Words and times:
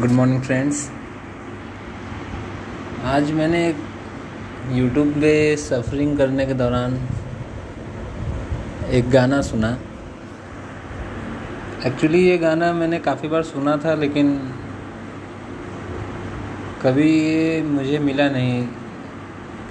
Good 0.00 0.10
morning 0.10 0.40
friends 0.42 0.78
आज 3.06 3.30
मैंने 3.30 3.58
YouTube 4.72 5.08
पे 5.20 5.32
सफरिंग 5.56 6.16
करने 6.18 6.44
के 6.46 6.54
दौरान 6.54 6.94
एक 8.90 9.10
गाना 9.10 9.40
सुना। 9.42 9.70
एक्चुअली 11.86 12.20
ये 12.20 12.38
गाना 12.38 12.72
मैंने 12.72 12.98
काफ़ी 12.98 13.28
बार 13.28 13.42
सुना 13.42 13.76
था, 13.84 13.94
लेकिन 13.94 14.30
कभी 16.82 17.08
ये 17.10 17.60
मुझे 17.62 17.98
मिला 18.00 18.28
नहीं 18.28 18.62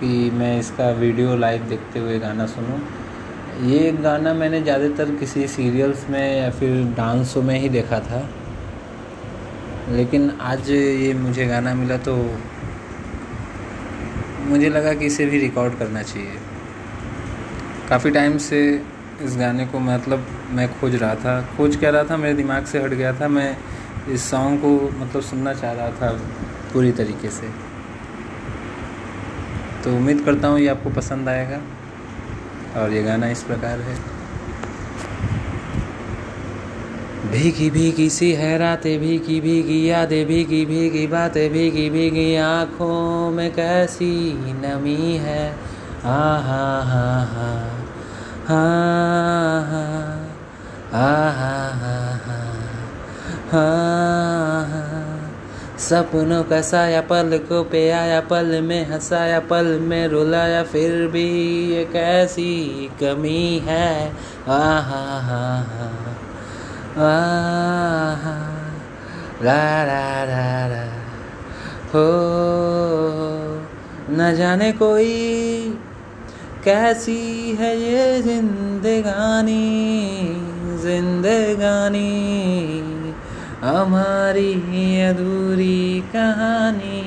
कि 0.00 0.30
मैं 0.30 0.58
इसका 0.60 0.90
वीडियो 0.94 1.36
लाइव 1.36 1.68
देखते 1.68 1.98
हुए 1.98 2.18
गाना 2.18 2.46
सुनूं। 2.46 2.78
ये 3.68 3.92
गाना 4.02 4.32
मैंने 4.34 4.60
ज़्यादातर 4.62 5.14
किसी 5.20 5.46
सीरियल्स 5.48 6.08
में 6.10 6.36
या 6.38 6.50
फिर 6.58 6.84
डांस 6.96 7.32
शो 7.34 7.42
में 7.42 7.58
ही 7.58 7.68
देखा 7.68 8.00
था। 8.00 8.26
लेकिन 9.88 10.30
आज 10.40 10.70
ये 10.70 11.12
मुझे 11.14 11.46
गाना 11.46 11.74
मिला 11.74 11.96
तो 11.96 12.16
मुझे 14.46 14.68
लगा 14.68 14.92
कि 14.94 15.06
इसे 15.06 15.26
भी 15.26 15.38
रिकॉर्ड 15.38 15.78
करना 15.78 16.02
चाहिए। 16.02 16.32
काफ़ी 17.88 18.10
टाइम 18.10 18.38
से 18.38 18.60
इस 19.22 19.36
गाने 19.36 19.66
को 19.66 19.78
मतलब 19.78 20.26
मैं 20.50 20.68
खोज 20.80 20.94
रहा 20.94 21.14
था। 21.14 21.40
खोज 21.56 21.76
कह 21.76 21.90
रहा 21.90 22.04
था? 22.04 22.16
मेरे 22.16 22.34
दिमाग 22.34 22.64
से 22.64 22.82
हट 22.82 22.90
गया 22.90 23.12
था। 23.20 23.28
मैं 23.28 23.56
इस 24.08 24.30
सॉन्ग 24.30 24.60
को 24.60 24.72
मतलब 25.00 25.22
सुनना 25.22 25.54
चाह 25.54 25.72
रहा 25.72 25.90
था 25.90 26.10
पूरी 26.72 26.92
तरीके 26.92 27.30
से। 27.30 27.50
तो 29.84 29.96
उम्मीद 29.96 30.22
करता 30.24 30.48
हूँ 30.48 30.60
ये 30.60 30.68
आपको 30.68 30.90
पसंद 30.90 31.28
आएगा 31.28 31.60
और 32.80 32.92
ये 32.92 33.02
गाना 33.02 33.28
इस 33.28 33.42
प्रकार 33.42 33.80
है। 33.80 33.96
भीगी 37.26 37.70
भीगी 37.70 38.10
सी 38.10 38.32
है 38.32 38.58
रातें 38.58 39.00
भीगी 39.00 39.40
भीगी 39.40 39.90
यादें, 39.90 40.26
भीगी 40.26 40.64
भीगी 40.64 41.06
बातें, 41.06 41.52
भीगी 41.52 41.90
भीगी 41.90 42.36
आँखों 42.36 43.30
में 43.30 43.50
कैसी 43.52 44.32
नमी 44.32 45.16
है। 45.16 45.50
आ, 46.04 46.36
हा 46.38 46.80
हा 46.82 47.06
हा 47.24 47.52
हा 48.48 48.62
हा 50.92 51.10
हा 51.30 51.96
हा 52.16 52.36
हा 53.50 53.66
हा 54.70 54.84
सपनों 55.78 56.44
का 56.44 56.60
साया 56.60 57.00
पल 57.00 57.38
को 57.38 57.62
पे 57.64 57.90
आया 57.90 58.20
पल 58.20 58.60
में 58.62 58.86
हंसाया, 58.86 59.40
पल 59.40 59.78
में 59.80 60.08
रुलाया, 60.08 60.62
फिर 60.62 61.06
भी 61.06 61.28
ये 61.74 61.84
कैसी 61.84 62.90
कमी 63.02 63.62
है। 63.64 64.12
आ 64.48 64.78
हा 64.80 65.20
हा 65.20 65.44
हा। 65.62 66.25
ला 66.98 67.08
ला 69.42 70.24
ला 70.24 70.66
ला 70.66 70.84
हो, 71.86 72.04
न 74.10 74.34
जाने 74.36 74.70
कोई 74.72 75.14
कैसी 76.64 77.56
है 77.60 77.72
ये 77.80 78.22
जिंदगानी 78.22 79.66
जिंदगानी, 80.82 82.14
हमारी 83.60 84.52
अधूरी 85.02 86.00
कहानी। 86.00 87.02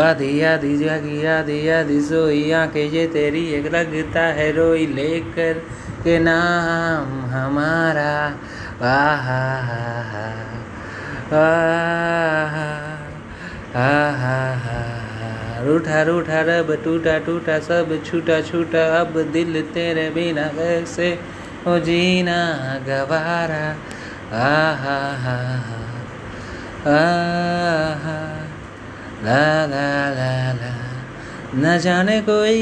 आधी 0.00 0.40
आधी 0.42 0.76
जागी 0.78 1.24
आधी 1.26 1.68
आधी 1.68 2.00
सोई, 2.00 2.50
आँखें, 2.52 2.90
ये 2.90 3.06
तेरी 3.06 3.44
एक 3.50 3.66
लगता 3.74 4.20
है 4.20 4.50
रोई 4.52 4.86
लेकर। 4.86 5.62
के 6.04 6.18
नाम 6.18 7.06
हमारा। 7.30 8.12
आहा 8.88 9.42
हा 9.62 9.92
हा 14.56 14.78
रूठा 15.64 16.02
रूठा, 16.02 16.40
रब, 16.40 16.68
टूटा 16.84 17.18
टूटा, 17.18 17.58
सब 17.58 18.04
छूटा 18.06 18.40
छूटा। 18.40 18.84
अब 19.00 19.18
दिल 19.32 19.60
तेरे 19.74 20.08
बिना 20.10 20.46
कैसे 20.48 21.08
हो 21.66 21.78
जीना? 21.78 22.38
गवारा। 22.86 23.64
आहा 24.38 24.98
हा 25.24 25.36
हा 28.02 28.18
ला 29.24 29.44
ला 29.66 29.88
ला 30.18 30.32
ला। 30.52 30.72
न 31.54 31.78
जाने 31.78 32.20
कोई 32.20 32.58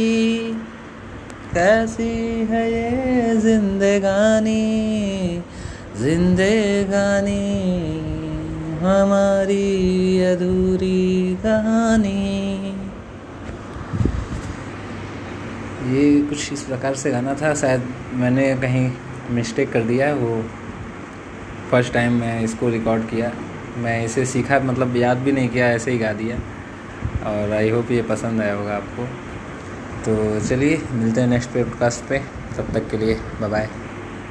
कैसी 1.56 2.46
है 2.50 2.72
ये 2.72 3.40
जिंदगानी? 3.40 5.42
जिंदगानी, 6.02 7.58
हमारी 8.78 10.24
अधूरी 10.24 11.34
कहानी। 11.34 12.58
ये 15.92 16.22
कुछ 16.22 16.52
इस 16.52 16.62
प्रकार 16.62 16.94
से 16.94 17.10
गाना 17.10 17.34
था, 17.34 17.54
शायद 17.54 17.82
मैंने 18.14 18.54
कहीं 18.54 18.92
मिस्टेक 19.30 19.72
कर 19.72 19.80
दिया, 19.80 20.14
वो 20.14 20.44
फ़र्स्ट 21.70 21.92
टाइम 21.92 22.12
मैं 22.12 22.40
इसको 22.40 22.68
रिकॉर्ड 22.68 23.02
किया। 23.02 23.32
मैं 23.76 24.04
इसे 24.04 24.26
सीखा 24.26 24.60
मतलब 24.60 24.96
याद 24.96 25.16
भी 25.16 25.32
नहीं 25.32 25.48
किया, 25.48 25.66
ऐसे 25.66 25.90
ही 25.90 25.98
गा 25.98 26.12
दिया। 26.12 26.36
और 27.30 27.52
आई 27.52 27.70
होप 27.70 27.90
ये 27.90 28.02
पसंद 28.02 28.40
आया 28.40 28.54
होगा 28.54 28.76
आपको। 28.76 29.25
तो 30.04 30.40
चलिए 30.48 30.82
मिलते 30.92 31.20
हैं 31.20 31.28
नेक्स्ट 31.28 31.50
पॉडकास्ट 31.50 32.08
पे। 32.08 32.18
तब 32.56 32.72
तक 32.74 32.90
के 32.90 32.96
लिए 32.96 33.14
बाय 33.40 33.50
बाय 33.50 33.68